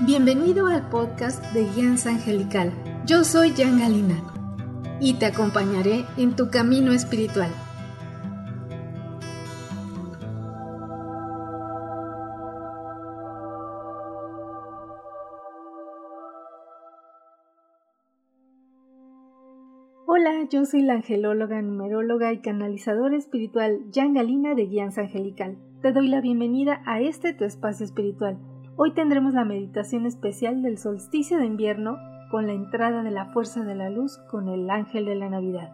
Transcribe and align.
Bienvenido 0.00 0.66
al 0.68 0.88
podcast 0.88 1.44
de 1.52 1.64
Guianza 1.64 2.10
Angelical. 2.10 2.72
Yo 3.04 3.24
soy 3.24 3.52
Jan 3.56 3.78
Galina 3.78 4.22
y 5.00 5.14
te 5.14 5.26
acompañaré 5.26 6.06
en 6.16 6.34
tu 6.34 6.50
camino 6.50 6.92
espiritual. 6.92 7.50
Yo 20.50 20.64
soy 20.64 20.82
la 20.82 20.94
angelóloga, 20.94 21.60
numeróloga 21.60 22.32
y 22.32 22.38
canalizadora 22.38 23.16
espiritual 23.16 23.80
Jan 23.92 24.14
Galina 24.14 24.54
de 24.54 24.66
Guianza 24.66 25.02
Angelical. 25.02 25.58
Te 25.82 25.92
doy 25.92 26.08
la 26.08 26.20
bienvenida 26.20 26.82
a 26.86 27.00
este 27.00 27.34
tu 27.34 27.44
espacio 27.44 27.84
espiritual 27.84 28.38
Hoy 28.80 28.94
tendremos 28.94 29.34
la 29.34 29.44
meditación 29.44 30.06
especial 30.06 30.62
del 30.62 30.78
solsticio 30.78 31.38
de 31.38 31.46
invierno 31.46 31.98
con 32.30 32.46
la 32.46 32.52
entrada 32.52 33.02
de 33.02 33.10
la 33.10 33.26
fuerza 33.32 33.64
de 33.64 33.74
la 33.74 33.90
luz 33.90 34.18
con 34.30 34.48
el 34.48 34.70
ángel 34.70 35.06
de 35.06 35.16
la 35.16 35.28
Navidad. 35.28 35.72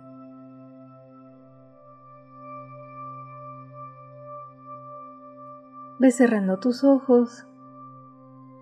Ve 5.99 6.11
cerrando 6.13 6.59
tus 6.61 6.83
ojos, 6.83 7.47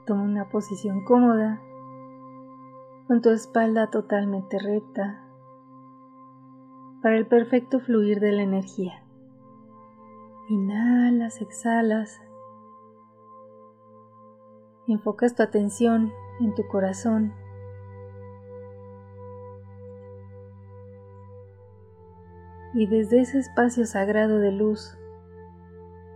toma 0.06 0.24
una 0.24 0.48
posición 0.48 1.04
cómoda, 1.04 1.60
con 3.06 3.20
tu 3.20 3.30
espalda 3.30 3.90
totalmente 3.90 4.58
recta, 4.58 5.21
para 7.02 7.16
el 7.16 7.26
perfecto 7.26 7.80
fluir 7.80 8.20
de 8.20 8.32
la 8.32 8.42
energía. 8.42 9.02
Inhalas, 10.48 11.40
exhalas 11.40 12.20
Enfocas 14.88 15.36
tu 15.36 15.42
atención 15.44 16.12
en 16.40 16.54
tu 16.54 16.66
corazón. 16.66 17.32
Y 22.74 22.86
desde 22.86 23.20
ese 23.20 23.38
espacio 23.38 23.86
sagrado 23.86 24.38
de 24.38 24.50
luz 24.50 24.98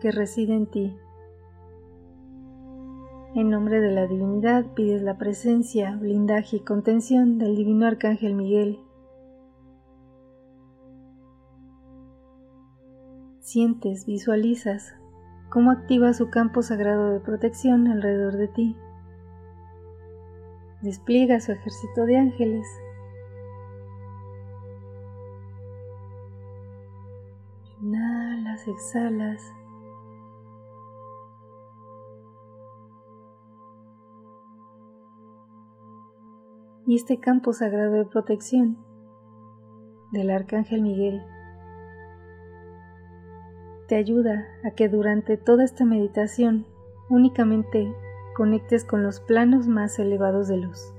que 0.01 0.11
reside 0.11 0.55
en 0.55 0.67
ti, 0.67 0.97
en 3.35 3.51
nombre 3.51 3.81
de 3.81 3.93
la 3.93 4.07
divinidad 4.07 4.65
pides 4.75 5.03
la 5.03 5.17
presencia, 5.17 5.95
blindaje 5.97 6.57
y 6.57 6.61
contención 6.61 7.39
del 7.39 7.55
divino 7.55 7.87
arcángel 7.87 8.35
Miguel. 8.35 8.81
Sientes, 13.57 14.05
visualizas 14.05 14.95
cómo 15.49 15.71
activa 15.71 16.13
su 16.13 16.29
campo 16.29 16.61
sagrado 16.61 17.09
de 17.13 17.21
protección 17.21 17.89
alrededor 17.89 18.37
de 18.37 18.49
ti. 18.49 18.77
Despliega 20.83 21.41
su 21.41 21.53
ejército 21.53 22.05
de 22.05 22.19
ángeles. 22.19 22.67
Inhalas, 27.81 28.69
exhalas. 28.69 29.43
Y 36.87 36.97
este 36.97 37.19
campo 37.21 37.55
sagrado 37.55 37.93
de 37.93 38.05
protección 38.05 38.77
del 40.13 40.29
Arcángel 40.29 40.83
Miguel 40.83 41.23
te 43.87 43.97
ayuda 43.97 44.49
a 44.65 44.73
que 44.73 44.89
durante 44.89 45.37
toda 45.37 45.65
esta 45.65 45.85
meditación 45.85 46.67
únicamente 47.09 47.93
conectes 48.35 48.85
con 48.85 49.03
los 49.03 49.21
planos 49.21 49.69
más 49.69 49.99
elevados 49.99 50.49
de 50.49 50.57
luz. 50.59 50.93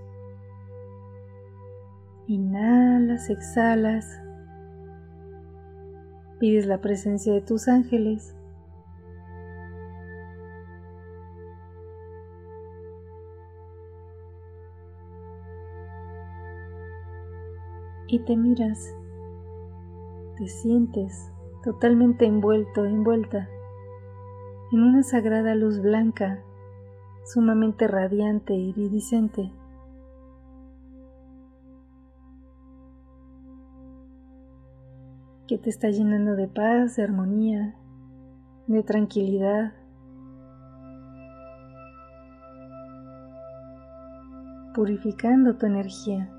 Inhalas, 2.28 3.30
exhalas, 3.30 4.22
pides 6.40 6.66
la 6.66 6.82
presencia 6.82 7.34
de 7.34 7.42
tus 7.42 7.68
ángeles. 7.68 8.34
Y 18.10 18.20
te 18.20 18.38
miras, 18.38 18.96
te 20.38 20.48
sientes 20.48 21.30
totalmente 21.68 22.24
envuelto, 22.26 22.86
envuelta 22.86 23.50
en 24.72 24.84
una 24.84 25.04
sagrada 25.04 25.54
luz 25.54 25.82
blanca, 25.82 26.42
sumamente 27.26 27.90
radiante 27.90 28.54
y 28.54 28.70
iridiscente. 28.70 29.52
que 35.46 35.58
te 35.58 35.70
está 35.70 35.90
llenando 35.90 36.36
de 36.36 36.48
paz, 36.48 36.96
de 36.96 37.04
armonía, 37.04 37.76
de 38.68 38.84
tranquilidad. 38.84 39.74
purificando 44.74 45.56
tu 45.58 45.66
energía. 45.66 46.30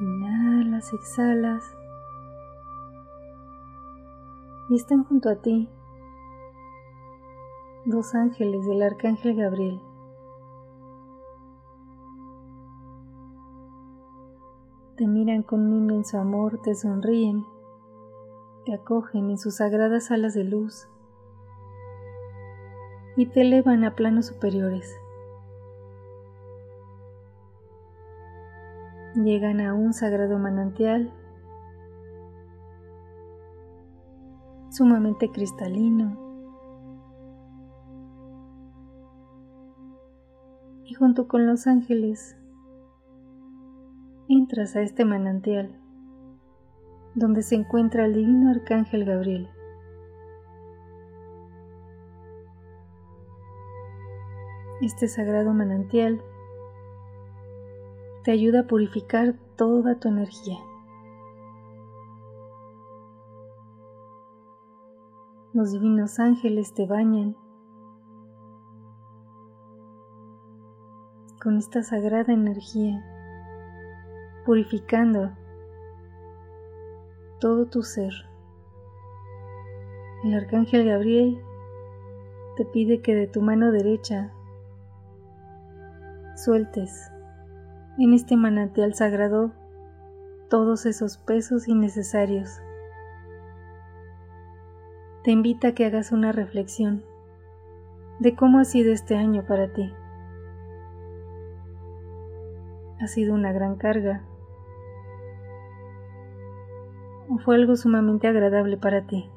Inhalas, 0.00 0.92
exhalas 0.92 1.62
y 4.68 4.76
están 4.76 5.04
junto 5.04 5.28
a 5.28 5.36
ti 5.36 5.68
dos 7.84 8.14
ángeles 8.14 8.66
del 8.66 8.82
arcángel 8.82 9.36
Gabriel. 9.36 9.80
Te 14.96 15.06
miran 15.06 15.42
con 15.42 15.60
un 15.60 15.74
inmenso 15.74 16.18
amor, 16.18 16.60
te 16.62 16.74
sonríen, 16.74 17.44
te 18.64 18.74
acogen 18.74 19.30
en 19.30 19.38
sus 19.38 19.56
sagradas 19.56 20.10
alas 20.10 20.34
de 20.34 20.44
luz 20.44 20.88
y 23.16 23.26
te 23.26 23.42
elevan 23.42 23.84
a 23.84 23.94
planos 23.94 24.26
superiores. 24.26 24.98
Llegan 29.14 29.60
a 29.60 29.74
un 29.74 29.94
sagrado 29.94 30.38
manantial 30.38 31.12
sumamente 34.76 35.30
cristalino. 35.30 36.18
Y 40.84 40.92
junto 40.94 41.26
con 41.28 41.46
los 41.46 41.66
ángeles 41.66 42.36
entras 44.28 44.76
a 44.76 44.82
este 44.82 45.06
manantial 45.06 45.80
donde 47.14 47.42
se 47.42 47.54
encuentra 47.54 48.04
el 48.04 48.12
divino 48.12 48.50
arcángel 48.50 49.06
Gabriel. 49.06 49.48
Este 54.82 55.08
sagrado 55.08 55.54
manantial 55.54 56.20
te 58.24 58.32
ayuda 58.32 58.60
a 58.60 58.66
purificar 58.66 59.36
toda 59.56 59.98
tu 59.98 60.08
energía. 60.08 60.58
Los 65.56 65.72
divinos 65.72 66.18
ángeles 66.18 66.74
te 66.74 66.84
bañan 66.84 67.34
con 71.42 71.56
esta 71.56 71.82
sagrada 71.82 72.34
energía, 72.34 73.02
purificando 74.44 75.30
todo 77.40 77.64
tu 77.68 77.82
ser. 77.82 78.12
El 80.24 80.34
arcángel 80.34 80.86
Gabriel 80.86 81.40
te 82.58 82.66
pide 82.66 83.00
que 83.00 83.14
de 83.14 83.26
tu 83.26 83.40
mano 83.40 83.72
derecha 83.72 84.34
sueltes 86.34 87.10
en 87.96 88.12
este 88.12 88.36
manantial 88.36 88.92
sagrado 88.92 89.52
todos 90.50 90.84
esos 90.84 91.16
pesos 91.16 91.66
innecesarios 91.66 92.60
te 95.26 95.32
invita 95.32 95.66
a 95.66 95.72
que 95.72 95.84
hagas 95.84 96.12
una 96.12 96.30
reflexión 96.30 97.04
de 98.20 98.36
cómo 98.36 98.60
ha 98.60 98.64
sido 98.64 98.92
este 98.92 99.16
año 99.16 99.44
para 99.44 99.72
ti. 99.72 99.92
¿Ha 103.00 103.08
sido 103.08 103.34
una 103.34 103.50
gran 103.50 103.74
carga? 103.74 104.22
¿O 107.28 107.38
fue 107.38 107.56
algo 107.56 107.74
sumamente 107.74 108.28
agradable 108.28 108.76
para 108.76 109.04
ti? 109.08 109.28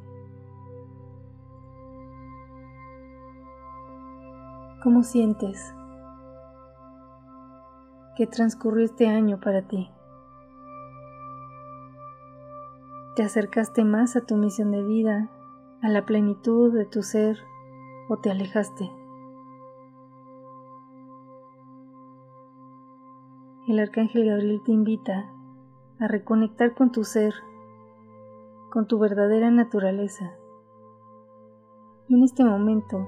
¿Cómo 4.84 5.02
sientes 5.02 5.74
que 8.16 8.28
transcurrió 8.28 8.86
este 8.86 9.08
año 9.08 9.40
para 9.40 9.64
ti? 9.64 9.90
¿Te 13.16 13.24
acercaste 13.24 13.84
más 13.84 14.16
a 14.16 14.22
tu 14.22 14.36
misión 14.36 14.70
de 14.70 14.84
vida 14.84 15.32
a 15.82 15.90
la 15.90 16.06
plenitud 16.06 16.74
de 16.74 16.86
tu 16.86 17.04
ser 17.04 17.38
o 18.10 18.18
te 18.18 18.30
alejaste. 18.30 18.92
El 23.68 23.80
arcángel 23.80 24.26
Gabriel 24.26 24.62
te 24.66 24.72
invita 24.72 25.32
a 26.00 26.08
reconectar 26.08 26.74
con 26.74 26.92
tu 26.92 27.04
ser, 27.04 27.34
con 28.72 28.88
tu 28.88 29.00
verdadera 29.00 29.52
naturaleza. 29.52 30.34
Y 32.08 32.16
en 32.16 32.24
este 32.24 32.44
momento 32.44 33.08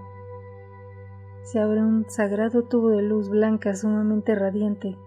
se 1.43 1.59
abre 1.59 1.81
un 1.81 2.09
sagrado 2.09 2.63
tubo 2.63 2.89
de 2.89 3.01
luz 3.01 3.29
blanca 3.29 3.75
sumamente 3.75 4.35
radiante 4.35 4.97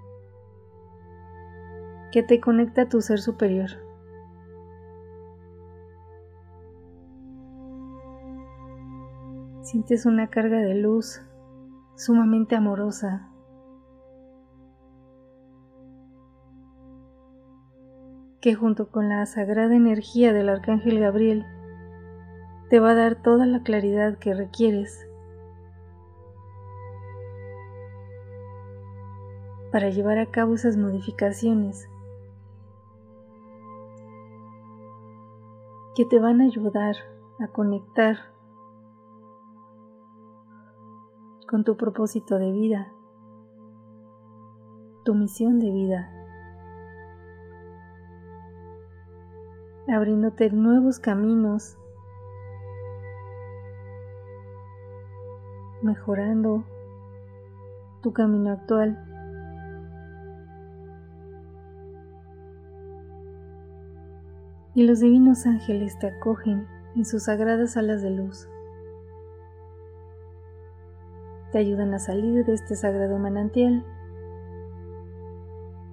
que 2.12 2.22
te 2.22 2.40
conecta 2.40 2.82
a 2.82 2.88
tu 2.88 3.00
ser 3.00 3.20
superior. 3.20 3.83
Sientes 9.64 10.04
una 10.04 10.28
carga 10.28 10.58
de 10.58 10.74
luz 10.74 11.22
sumamente 11.96 12.54
amorosa. 12.54 13.30
que 18.42 18.54
junto 18.54 18.90
con 18.90 19.08
la 19.08 19.24
sagrada 19.24 19.74
energía 19.74 20.34
del 20.34 20.50
Arcángel 20.50 21.00
Gabriel 21.00 21.46
te 22.68 22.78
va 22.78 22.90
a 22.90 22.94
dar 22.94 23.22
toda 23.22 23.46
la 23.46 23.62
claridad 23.62 24.18
que 24.18 24.34
requieres 24.34 25.08
para 29.72 29.88
llevar 29.88 30.18
a 30.18 30.26
cabo 30.26 30.56
esas 30.56 30.76
modificaciones 30.76 31.88
que 35.94 36.04
te 36.04 36.18
van 36.18 36.42
a 36.42 36.44
ayudar 36.44 36.96
a 37.40 37.48
conectar 37.48 38.33
con 41.54 41.62
tu 41.62 41.76
propósito 41.76 42.40
de 42.40 42.50
vida, 42.50 42.92
tu 45.04 45.14
misión 45.14 45.60
de 45.60 45.70
vida, 45.70 46.10
abriéndote 49.86 50.50
nuevos 50.50 50.98
caminos, 50.98 51.78
mejorando 55.80 56.64
tu 58.02 58.12
camino 58.12 58.50
actual. 58.50 58.98
y 64.74 64.82
los 64.82 64.98
divinos 64.98 65.46
ángeles 65.46 65.96
te 66.00 66.08
acogen 66.08 66.66
en 66.96 67.04
sus 67.04 67.26
sagradas 67.26 67.76
alas 67.76 68.02
de 68.02 68.10
luz. 68.10 68.48
Te 71.54 71.60
ayudan 71.60 71.94
a 71.94 72.00
salir 72.00 72.44
de 72.44 72.52
este 72.52 72.74
sagrado 72.74 73.16
manantial, 73.16 73.84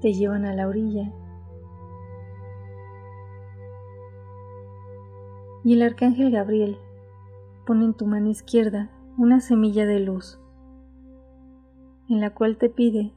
te 0.02 0.12
llevan 0.12 0.44
a 0.46 0.56
la 0.56 0.68
orilla 0.68 1.14
y 5.64 5.74
el 5.76 5.84
arcángel 5.84 6.32
Gabriel 6.32 6.80
pone 7.68 7.86
en 7.86 7.94
tu 7.94 8.08
mano 8.08 8.28
izquierda 8.28 8.90
una 9.20 9.40
semilla 9.40 9.86
de 9.86 10.00
luz, 10.00 10.40
en 12.10 12.22
la 12.22 12.34
cual 12.34 12.58
te 12.58 12.72
pide 12.72 13.14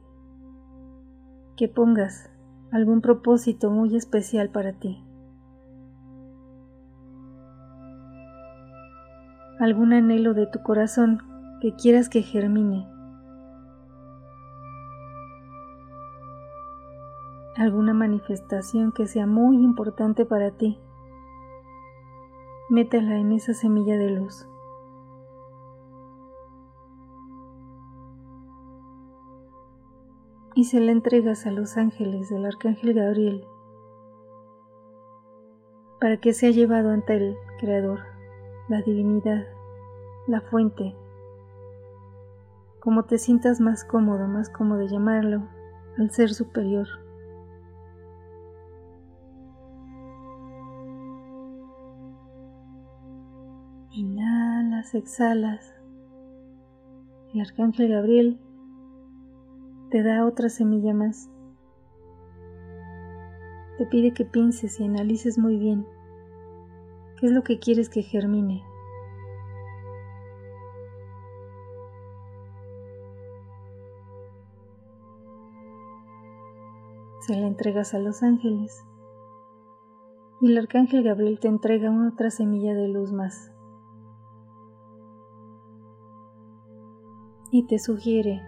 que 1.57 1.67
pongas 1.67 2.29
algún 2.71 3.01
propósito 3.01 3.71
muy 3.71 3.95
especial 3.95 4.51
para 4.51 4.73
ti. 4.73 5.03
algún 9.57 9.93
anhelo 9.93 10.35
de 10.35 10.45
tu 10.45 10.61
corazón 10.61 11.34
que 11.65 11.73
quieras 11.73 12.09
que 12.09 12.21
germine, 12.21 12.87
alguna 17.57 17.91
manifestación 17.91 18.91
que 18.91 19.07
sea 19.07 19.25
muy 19.25 19.55
importante 19.63 20.25
para 20.25 20.51
ti. 20.51 20.77
Métela 22.69 23.17
en 23.17 23.31
esa 23.31 23.55
semilla 23.55 23.97
de 23.97 24.11
luz. 24.11 24.47
Y 30.53 30.65
se 30.65 30.79
la 30.79 30.91
entregas 30.91 31.47
a 31.47 31.51
los 31.51 31.77
ángeles 31.77 32.29
del 32.29 32.45
Arcángel 32.45 32.93
Gabriel 32.93 33.43
para 35.99 36.17
que 36.17 36.33
sea 36.33 36.51
llevado 36.51 36.91
ante 36.91 37.15
el 37.15 37.35
Creador 37.59 38.01
la 38.69 38.83
divinidad, 38.83 39.47
la 40.27 40.41
fuente, 40.41 40.95
como 42.85 43.03
te 43.03 43.17
sientas 43.17 43.59
más 43.59 43.83
cómodo, 43.83 44.27
más 44.27 44.49
cómodo 44.49 44.83
llamarlo, 44.83 45.49
al 45.97 46.11
ser 46.11 46.33
superior. 46.33 46.87
Inhalas, 53.91 54.95
exhalas. 54.95 55.75
El 57.33 57.41
arcángel 57.41 57.89
Gabriel 57.89 58.39
te 59.89 60.03
da 60.03 60.25
otra 60.25 60.47
semilla 60.47 60.93
más. 60.93 61.29
Te 63.77 63.85
pide 63.87 64.13
que 64.13 64.23
pienses 64.23 64.79
y 64.79 64.85
analices 64.85 65.37
muy 65.37 65.57
bien 65.57 65.85
¿Qué 67.19 67.27
es 67.27 67.31
lo 67.31 67.43
que 67.43 67.59
quieres 67.59 67.87
que 67.89 68.01
germine? 68.01 68.61
Se 77.25 77.35
la 77.35 77.47
entregas 77.47 77.95
a 77.95 77.97
los 77.97 78.21
ángeles 78.21 78.85
y 80.41 80.51
el 80.51 80.59
arcángel 80.59 81.01
Gabriel 81.01 81.39
te 81.39 81.47
entrega 81.47 81.89
una 81.89 82.09
otra 82.09 82.29
semilla 82.29 82.75
de 82.75 82.87
luz 82.87 83.11
más. 83.13 83.51
Y 87.49 87.65
te 87.65 87.79
sugiere 87.79 88.43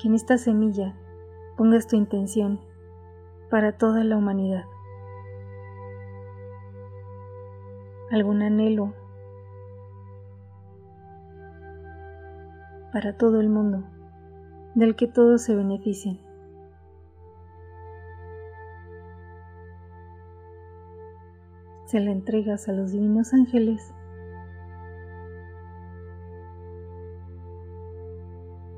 que 0.00 0.08
en 0.08 0.14
esta 0.14 0.38
semilla 0.38 0.96
pongas 1.56 1.86
tu 1.86 1.94
intención 1.94 2.58
para 3.48 3.78
toda 3.78 4.02
la 4.02 4.16
humanidad. 4.16 4.64
algún 8.10 8.42
anhelo 8.42 8.92
para 12.92 13.16
todo 13.16 13.40
el 13.40 13.48
mundo, 13.48 13.84
del 14.74 14.96
que 14.96 15.06
todos 15.06 15.42
se 15.42 15.54
beneficien. 15.54 16.31
Se 21.92 22.00
la 22.00 22.10
entregas 22.10 22.70
a 22.70 22.72
los 22.72 22.92
divinos 22.92 23.34
ángeles 23.34 23.92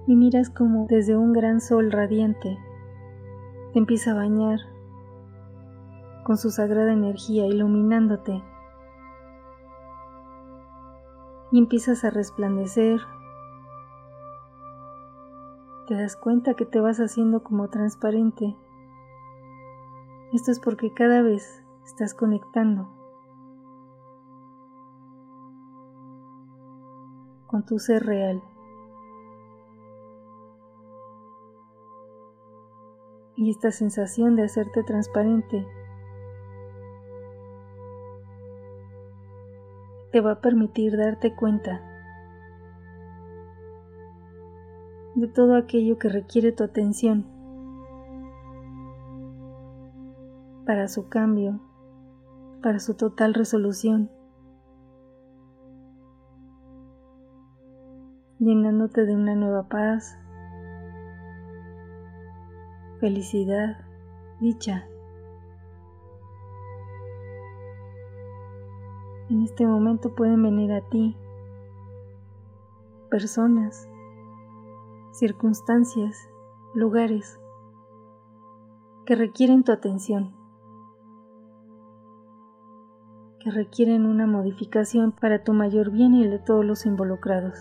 y 0.09 0.17
miras 0.17 0.51
como 0.51 0.89
desde 0.89 1.17
un 1.17 1.33
gran 1.33 1.61
sol 1.61 1.93
radiante 1.93 2.59
te 3.73 3.79
empieza 3.79 4.11
a 4.11 4.15
bañar 4.15 4.59
con 6.25 6.37
su 6.37 6.51
sagrada 6.51 6.93
energía 6.93 7.47
iluminándote 7.47 8.43
y 11.53 11.59
empiezas 11.61 12.03
a 12.03 12.11
resplandecer. 12.11 12.99
Te 15.87 15.95
das 15.95 16.17
cuenta 16.17 16.55
que 16.55 16.67
te 16.67 16.81
vas 16.81 16.99
haciendo 16.99 17.45
como 17.45 17.69
transparente. 17.69 18.57
Esto 20.33 20.51
es 20.51 20.59
porque 20.59 20.93
cada 20.93 21.23
vez 21.23 21.65
estás 21.85 22.13
conectando 22.13 22.94
con 27.55 27.63
tu 27.63 27.79
ser 27.79 28.05
real. 28.05 28.43
Y 33.37 33.49
esta 33.49 33.71
sensación 33.71 34.35
de 34.35 34.43
hacerte 34.43 34.83
transparente 34.83 35.65
te 40.11 40.21
va 40.21 40.33
a 40.33 40.41
permitir 40.41 40.97
darte 40.97 41.37
cuenta 41.37 41.81
de 45.15 45.29
todo 45.29 45.55
aquello 45.55 45.97
que 45.97 46.09
requiere 46.09 46.51
tu 46.51 46.65
atención 46.65 47.25
para 50.67 50.89
su 50.89 51.09
cambio, 51.09 51.61
para 52.65 52.81
su 52.81 52.95
total 52.95 53.33
resolución, 53.33 54.11
llenándote 58.45 59.07
de 59.07 59.15
una 59.15 59.35
nueva 59.35 59.69
paz, 59.69 60.19
felicidad, 63.01 63.85
dicha. 64.41 64.87
En 69.31 69.43
este 69.43 69.67
momento 69.67 70.15
pueden 70.15 70.43
venir 70.43 70.73
a 70.73 70.83
ti 70.83 71.17
personas, 73.11 73.89
circunstancias, 75.13 76.29
lugares 76.75 77.41
que 79.07 79.15
requieren 79.15 79.65
tu 79.65 79.73
atención, 79.73 80.35
que 83.41 83.51
requieren 83.51 84.07
una 84.07 84.27
modificación 84.27 85.13
para 85.13 85.45
tu 85.45 85.53
mayor 85.53 85.91
bien 85.91 86.15
y 86.15 86.25
el 86.25 86.31
de 86.31 86.39
todos 86.39 86.65
los 86.65 86.87
involucrados. 86.87 87.57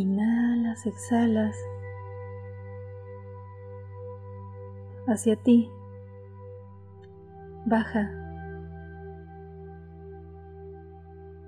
Inhalas, 0.00 0.86
exhalas 0.86 1.56
hacia 5.08 5.34
ti. 5.34 5.72
Baja 7.66 8.12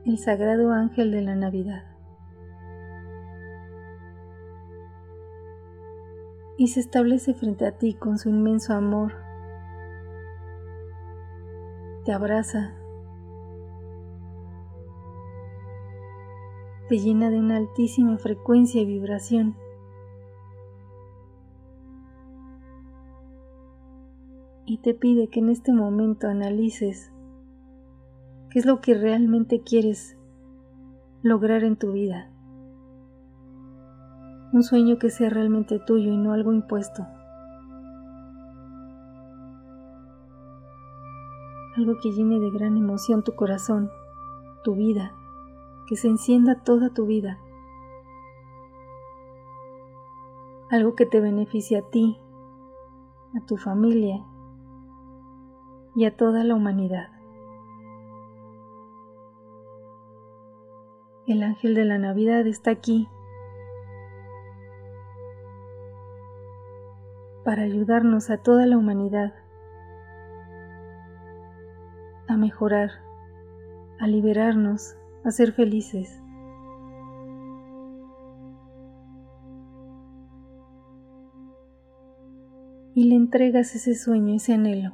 el 0.04 0.19
sagrado 0.19 0.73
ángel 0.73 1.12
de 1.12 1.23
la 1.23 1.37
Navidad. 1.37 1.85
Y 6.59 6.69
se 6.69 6.80
establece 6.80 7.35
frente 7.35 7.66
a 7.66 7.78
ti 7.78 7.95
con 7.95 8.19
su 8.19 8.30
inmenso 8.30 8.75
amor. 8.75 9.14
Te 12.04 12.12
abraza. 12.12 12.80
Te 16.90 16.99
llena 16.99 17.30
de 17.30 17.38
una 17.38 17.56
altísima 17.56 18.18
frecuencia 18.18 18.82
y 18.82 18.85
vibración. 18.85 19.54
Y 24.66 24.78
te 24.78 24.94
pide 24.94 25.28
que 25.28 25.38
en 25.38 25.50
este 25.50 25.73
momento 25.73 26.26
analices 26.26 27.12
¿Qué 28.50 28.59
es 28.59 28.66
lo 28.66 28.80
que 28.80 28.94
realmente 28.94 29.62
quieres 29.62 30.18
lograr 31.23 31.62
en 31.62 31.76
tu 31.76 31.92
vida? 31.92 32.28
Un 34.52 34.64
sueño 34.64 34.99
que 34.99 35.11
sea 35.11 35.30
realmente 35.30 35.78
tuyo 35.78 36.11
y 36.11 36.16
no 36.16 36.32
algo 36.32 36.52
impuesto. 36.52 37.06
Algo 41.76 42.00
que 42.02 42.11
llene 42.11 42.40
de 42.40 42.50
gran 42.50 42.76
emoción 42.76 43.23
tu 43.23 43.37
corazón, 43.37 43.92
tu 44.64 44.75
vida, 44.75 45.14
que 45.90 45.97
se 45.97 46.06
encienda 46.06 46.62
toda 46.62 46.94
tu 46.94 47.04
vida. 47.04 47.40
Algo 50.70 50.94
que 50.94 51.04
te 51.04 51.18
beneficie 51.18 51.78
a 51.78 51.82
ti, 51.82 52.16
a 53.37 53.44
tu 53.44 53.56
familia 53.56 54.25
y 55.97 56.04
a 56.04 56.16
toda 56.16 56.44
la 56.44 56.54
humanidad. 56.54 57.09
El 61.26 61.42
ángel 61.42 61.75
de 61.75 61.85
la 61.85 61.99
Navidad 61.99 62.47
está 62.47 62.70
aquí 62.70 63.09
para 67.44 67.62
ayudarnos 67.62 68.30
a 68.30 68.37
toda 68.37 68.64
la 68.66 68.78
humanidad 68.78 69.35
a 72.28 72.37
mejorar, 72.37 72.90
a 73.99 74.06
liberarnos, 74.06 75.00
a 75.25 75.31
ser 75.31 75.53
felices. 75.53 76.21
Y 82.95 83.05
le 83.05 83.15
entregas 83.15 83.75
ese 83.75 83.95
sueño, 83.95 84.35
ese 84.35 84.55
anhelo. 84.55 84.93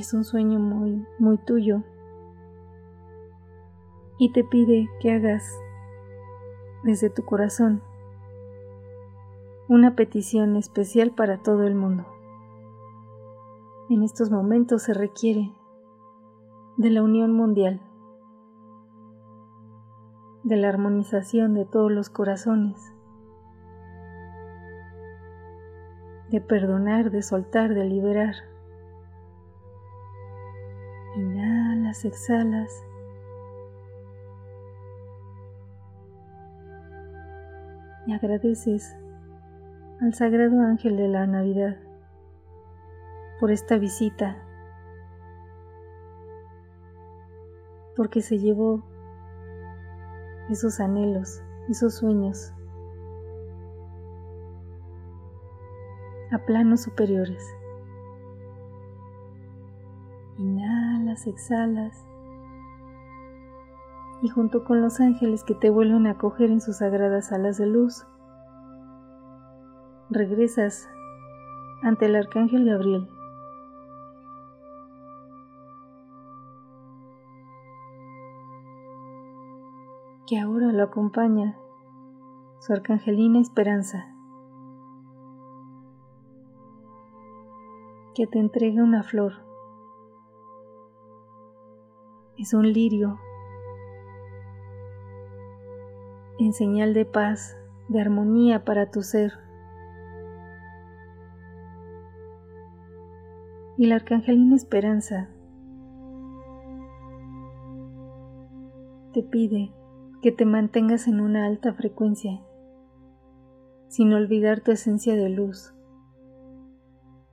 es 0.00 0.12
un 0.12 0.24
sueño 0.24 0.58
muy, 0.58 1.04
muy 1.18 1.38
tuyo 1.38 1.82
y 4.18 4.32
te 4.32 4.44
pide 4.44 4.88
que 5.00 5.12
hagas 5.12 5.42
desde 6.84 7.10
tu 7.10 7.24
corazón 7.24 7.82
una 9.68 9.96
petición 9.96 10.56
especial 10.56 11.10
para 11.10 11.38
todo 11.38 11.64
el 11.64 11.74
mundo. 11.74 12.15
En 13.88 14.02
estos 14.02 14.32
momentos 14.32 14.82
se 14.82 14.94
requiere 14.94 15.52
de 16.76 16.90
la 16.90 17.04
unión 17.04 17.32
mundial, 17.32 17.80
de 20.42 20.56
la 20.56 20.70
armonización 20.70 21.54
de 21.54 21.66
todos 21.66 21.92
los 21.92 22.10
corazones, 22.10 22.92
de 26.30 26.40
perdonar, 26.40 27.12
de 27.12 27.22
soltar, 27.22 27.74
de 27.74 27.84
liberar. 27.84 28.34
Inhalas, 31.14 32.04
exhalas. 32.04 32.84
Y 38.08 38.14
agradeces 38.14 38.96
al 40.00 40.12
Sagrado 40.12 40.60
Ángel 40.60 40.96
de 40.96 41.06
la 41.06 41.28
Navidad 41.28 41.85
por 43.40 43.50
esta 43.50 43.76
visita, 43.78 44.42
porque 47.94 48.22
se 48.22 48.38
llevó 48.38 48.82
esos 50.50 50.80
anhelos, 50.80 51.42
esos 51.68 51.94
sueños 51.94 52.52
a 56.30 56.38
planos 56.38 56.82
superiores. 56.82 57.42
Inhalas, 60.38 61.26
exhalas. 61.26 62.04
Y 64.22 64.28
junto 64.28 64.64
con 64.64 64.80
los 64.80 65.00
ángeles 65.00 65.44
que 65.44 65.54
te 65.54 65.70
vuelven 65.70 66.06
a 66.06 66.18
coger 66.18 66.50
en 66.50 66.60
sus 66.60 66.78
sagradas 66.78 67.32
alas 67.32 67.58
de 67.58 67.66
luz, 67.66 68.06
regresas 70.10 70.88
ante 71.82 72.06
el 72.06 72.16
arcángel 72.16 72.64
Gabriel. 72.64 73.08
Que 80.26 80.38
ahora 80.38 80.72
lo 80.72 80.82
acompaña 80.82 81.56
su 82.60 82.72
arcangelina 82.72 83.40
Esperanza, 83.40 84.12
que 88.14 88.26
te 88.26 88.38
entrega 88.38 88.82
una 88.82 89.02
flor 89.02 89.46
es 92.38 92.52
un 92.52 92.70
lirio 92.70 93.18
en 96.38 96.52
señal 96.52 96.92
de 96.92 97.06
paz, 97.06 97.56
de 97.88 98.00
armonía 98.00 98.64
para 98.64 98.90
tu 98.90 99.02
ser. 99.02 99.32
Y 103.78 103.86
la 103.86 103.96
arcangelina 103.96 104.54
Esperanza 104.54 105.30
te 109.12 109.22
pide 109.22 109.72
que 110.26 110.32
te 110.32 110.44
mantengas 110.44 111.06
en 111.06 111.20
una 111.20 111.46
alta 111.46 111.72
frecuencia, 111.72 112.42
sin 113.86 114.12
olvidar 114.12 114.60
tu 114.60 114.72
esencia 114.72 115.14
de 115.14 115.28
luz, 115.28 115.72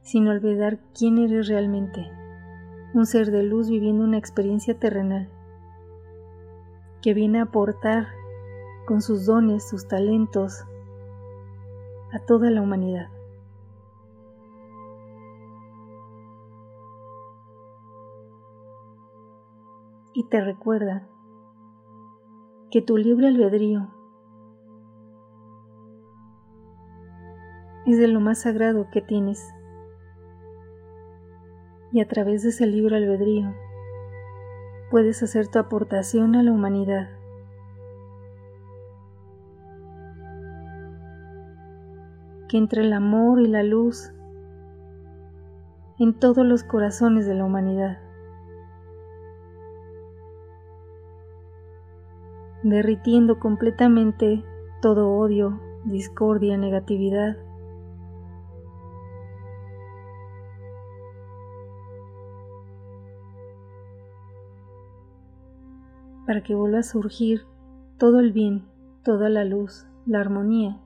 sin 0.04 0.28
olvidar 0.28 0.78
quién 0.96 1.18
eres 1.18 1.48
realmente 1.48 2.08
un 2.94 3.08
ser 3.08 3.32
de 3.32 3.42
luz 3.42 3.68
viviendo 3.68 4.04
una 4.04 4.20
experiencia 4.20 4.78
terrenal, 4.78 5.28
que 7.02 7.16
viene 7.16 7.40
a 7.40 7.46
aportar 7.46 8.10
con 8.86 9.02
sus 9.02 9.26
dones, 9.26 9.68
sus 9.68 9.88
talentos, 9.88 10.64
a 12.12 12.20
toda 12.20 12.52
la 12.52 12.62
humanidad. 12.62 13.10
Y 20.14 20.26
te 20.26 20.42
recuerda 20.42 21.08
que 22.74 22.82
tu 22.82 22.98
libre 22.98 23.28
albedrío 23.28 23.88
es 27.86 28.00
de 28.00 28.08
lo 28.08 28.20
más 28.20 28.42
sagrado 28.42 28.88
que 28.90 29.00
tienes 29.00 29.54
y 31.92 32.02
a 32.02 32.08
través 32.08 32.42
de 32.42 32.50
ese 32.50 32.66
libro 32.66 32.96
albedrío 32.96 33.54
puedes 34.90 35.22
hacer 35.22 35.50
tu 35.50 35.60
aportación 35.60 36.36
a 36.36 36.42
la 36.42 36.52
humanidad. 36.52 37.12
Que 42.50 42.58
entre 42.58 42.82
el 42.82 42.94
amor 42.94 43.40
y 43.40 43.50
la 43.50 43.62
luz 43.62 44.16
en 46.00 46.18
todos 46.18 46.44
los 46.44 46.64
corazones 46.64 47.28
de 47.28 47.36
la 47.36 47.46
humanidad. 47.46 48.00
derritiendo 52.64 53.40
completamente 53.40 54.44
todo 54.82 55.12
odio, 55.12 55.60
discordia, 55.86 56.58
negatividad. 56.58 57.38
para 66.26 66.42
que 66.42 66.56
vuelva 66.56 66.80
a 66.80 66.84
surgir 66.84 67.46
todo 67.98 68.20
el 68.20 68.32
bien, 68.32 68.66
toda 69.04 69.30
la 69.30 69.46
luz, 69.46 69.86
la 70.06 70.20
armonía. 70.22 70.80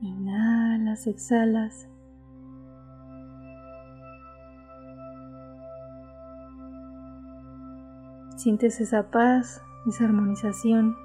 Inhalas, 0.00 1.06
exhalas. 1.06 1.88
Sientes 8.36 8.80
esa 8.80 9.10
paz, 9.10 9.62
esa 9.86 10.04
armonización. 10.04 10.96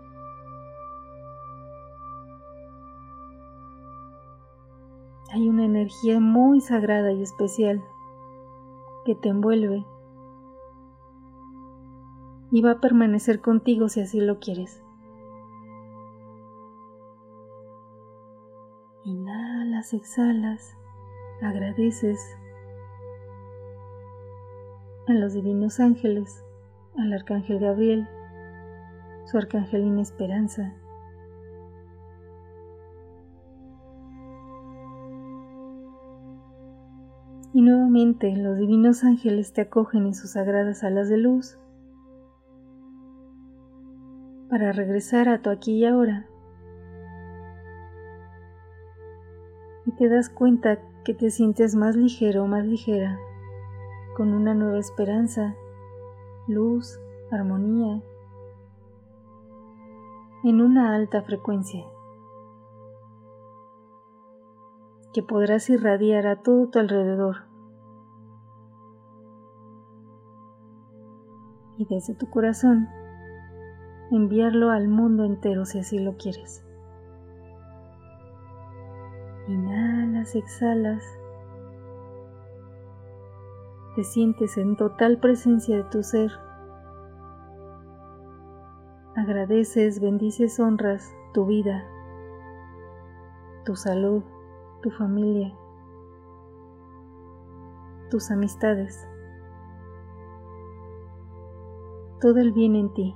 Hay 5.31 5.47
una 5.47 5.63
energía 5.63 6.19
muy 6.19 6.59
sagrada 6.59 7.11
y 7.13 7.21
especial 7.21 7.83
que 9.05 9.15
te 9.15 9.29
envuelve 9.29 9.85
y 12.51 12.61
va 12.61 12.71
a 12.71 12.79
permanecer 12.79 13.41
contigo 13.41 13.89
si 13.89 14.01
así 14.01 14.19
lo 14.19 14.39
quieres. 14.39 14.81
Inhalas, 19.03 19.93
exhalas, 19.93 20.75
agradeces 21.41 22.19
a 25.07 25.13
los 25.13 25.33
divinos 25.33 25.79
ángeles, 25.79 26.43
al 26.99 27.13
arcángel 27.13 27.59
Gabriel, 27.59 28.07
su 29.25 29.37
arcangelina 29.37 30.01
Esperanza, 30.01 30.73
Y 37.51 37.61
nuevamente 37.61 38.35
los 38.35 38.57
divinos 38.57 39.03
ángeles 39.03 39.53
te 39.53 39.61
acogen 39.61 40.05
en 40.05 40.13
sus 40.13 40.31
sagradas 40.31 40.83
alas 40.83 41.09
de 41.09 41.17
luz 41.17 41.57
para 44.49 44.71
regresar 44.71 45.29
a 45.29 45.41
tu 45.41 45.49
aquí 45.49 45.73
y 45.73 45.85
ahora. 45.85 46.27
Y 49.85 49.91
te 49.91 50.09
das 50.09 50.29
cuenta 50.29 50.79
que 51.03 51.13
te 51.13 51.31
sientes 51.31 51.75
más 51.75 51.95
ligero, 51.95 52.45
más 52.45 52.65
ligera, 52.65 53.17
con 54.15 54.33
una 54.33 54.53
nueva 54.53 54.77
esperanza, 54.77 55.55
luz, 56.49 56.99
armonía, 57.31 58.01
en 60.43 60.61
una 60.61 60.95
alta 60.95 61.21
frecuencia, 61.21 61.85
que 65.13 65.21
podrás 65.21 65.69
irradiar 65.69 66.27
a 66.27 66.41
todo 66.41 66.69
tu 66.69 66.79
alrededor. 66.79 67.47
Y 71.77 71.85
desde 71.85 72.13
tu 72.13 72.29
corazón 72.29 72.89
enviarlo 74.11 74.71
al 74.71 74.87
mundo 74.87 75.23
entero 75.23 75.65
si 75.65 75.79
así 75.79 75.99
lo 75.99 76.17
quieres. 76.17 76.65
Inhalas, 79.47 80.35
exhalas. 80.35 81.03
Te 83.99 84.05
sientes 84.05 84.57
en 84.57 84.77
total 84.77 85.19
presencia 85.19 85.75
de 85.75 85.83
tu 85.83 86.03
ser. 86.03 86.31
Agradeces, 89.13 89.99
bendices, 89.99 90.57
honras 90.57 91.13
tu 91.33 91.45
vida, 91.45 91.83
tu 93.65 93.75
salud, 93.75 94.23
tu 94.81 94.89
familia, 94.89 95.53
tus 98.09 98.31
amistades, 98.31 99.05
todo 102.21 102.39
el 102.39 102.53
bien 102.53 102.77
en 102.77 102.93
ti. 102.93 103.13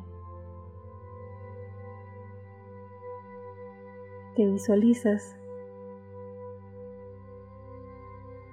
te 4.36 4.46
visualizas 4.46 5.38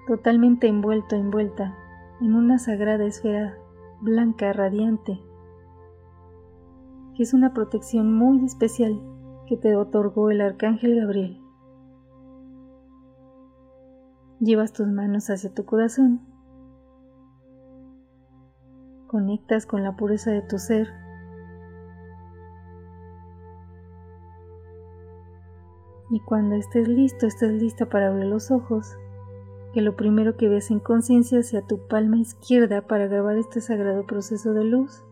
totalmente 0.07 0.67
envuelto, 0.67 1.17
envuelta 1.17 1.75
en 2.21 2.35
una 2.35 2.59
sagrada 2.59 3.03
esfera 3.05 3.57
blanca, 3.99 4.53
radiante, 4.53 5.19
que 7.15 7.23
es 7.23 7.33
una 7.33 7.53
protección 7.53 8.13
muy 8.13 8.45
especial 8.45 9.01
que 9.47 9.57
te 9.57 9.75
otorgó 9.75 10.31
el 10.31 10.41
arcángel 10.41 10.95
Gabriel. 10.95 11.41
Llevas 14.39 14.71
tus 14.71 14.87
manos 14.87 15.29
hacia 15.29 15.53
tu 15.53 15.65
corazón, 15.65 16.21
conectas 19.07 19.65
con 19.65 19.83
la 19.83 19.95
pureza 19.95 20.31
de 20.31 20.41
tu 20.43 20.57
ser 20.57 20.87
Y 26.11 26.19
cuando 26.19 26.55
estés 26.55 26.89
listo, 26.89 27.25
estés 27.25 27.53
lista 27.53 27.85
para 27.85 28.09
abrir 28.09 28.25
los 28.25 28.51
ojos, 28.51 28.97
que 29.73 29.81
lo 29.81 29.95
primero 29.95 30.35
que 30.35 30.49
veas 30.49 30.71
en 30.71 30.79
conciencia 30.79 31.43
sea 31.43 31.65
tu 31.65 31.87
palma 31.87 32.17
izquierda 32.17 32.87
para 32.87 33.07
grabar 33.07 33.37
este 33.37 33.61
sagrado 33.61 34.05
proceso 34.05 34.53
de 34.53 34.63
luz. 34.65 35.03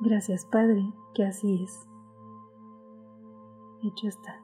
Gracias 0.00 0.44
Padre, 0.44 0.92
que 1.14 1.24
así 1.24 1.64
es. 1.64 1.86
Hecho 3.82 4.08
está. 4.08 4.41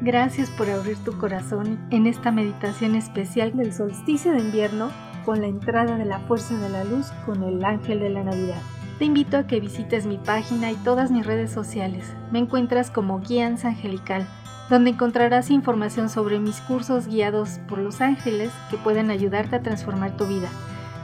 Gracias 0.00 0.48
por 0.50 0.70
abrir 0.70 0.96
tu 0.98 1.18
corazón 1.18 1.76
en 1.90 2.06
esta 2.06 2.30
meditación 2.30 2.94
especial 2.94 3.56
del 3.56 3.72
solsticio 3.72 4.30
de 4.30 4.38
invierno 4.38 4.90
con 5.24 5.40
la 5.40 5.48
entrada 5.48 5.96
de 5.96 6.04
la 6.04 6.20
fuerza 6.20 6.56
de 6.56 6.68
la 6.68 6.84
luz 6.84 7.06
con 7.26 7.42
el 7.42 7.64
ángel 7.64 7.98
de 7.98 8.10
la 8.10 8.22
Navidad. 8.22 8.62
Te 9.00 9.06
invito 9.06 9.36
a 9.36 9.48
que 9.48 9.58
visites 9.58 10.06
mi 10.06 10.16
página 10.16 10.70
y 10.70 10.76
todas 10.76 11.10
mis 11.10 11.26
redes 11.26 11.50
sociales. 11.50 12.14
Me 12.30 12.38
encuentras 12.38 12.92
como 12.92 13.18
Guianza 13.18 13.68
Angelical, 13.68 14.24
donde 14.70 14.90
encontrarás 14.90 15.50
información 15.50 16.08
sobre 16.08 16.38
mis 16.38 16.60
cursos 16.60 17.08
guiados 17.08 17.58
por 17.68 17.78
los 17.78 18.00
ángeles 18.00 18.52
que 18.70 18.76
pueden 18.76 19.10
ayudarte 19.10 19.56
a 19.56 19.62
transformar 19.62 20.16
tu 20.16 20.26
vida. 20.26 20.48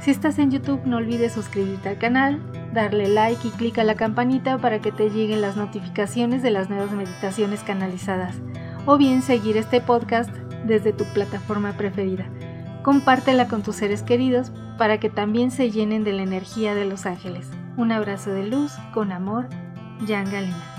Si 0.03 0.13
estás 0.13 0.39
en 0.39 0.53
YouTube 0.53 0.83
no 0.85 0.99
olvides 0.99 1.33
suscribirte 1.33 1.89
al 1.89 1.99
canal, 1.99 2.41
darle 2.73 3.09
like 3.09 3.49
y 3.49 3.51
clic 3.51 3.79
a 3.79 3.85
la 3.85 3.97
campanita 3.97 4.59
para 4.59 4.79
que 4.79 4.93
te 4.93 5.11
lleguen 5.11 5.41
las 5.41 5.57
notificaciones 5.57 6.43
de 6.43 6.53
las 6.53 6.69
nuevas 6.69 6.93
meditaciones 6.93 7.65
canalizadas 7.65 8.37
o 8.87 8.97
bien 8.97 9.23
seguir 9.23 9.57
este 9.57 9.81
podcast 9.81 10.31
desde 10.65 10.93
tu 10.93 11.05
plataforma 11.13 11.73
preferida. 11.77 12.27
Compártela 12.83 13.49
con 13.49 13.63
tus 13.63 13.77
seres 13.77 14.03
queridos 14.03 14.53
para 14.79 14.99
que 14.99 15.09
también 15.09 15.51
se 15.51 15.71
llenen 15.71 16.05
de 16.05 16.13
la 16.13 16.23
energía 16.23 16.75
de 16.75 16.85
los 16.85 17.07
ángeles. 17.07 17.49
Un 17.77 17.93
abrazo 17.93 18.31
de 18.31 18.47
luz, 18.47 18.73
con 18.93 19.13
amor, 19.13 19.49
Jan 20.07 20.31
Galina. 20.31 20.74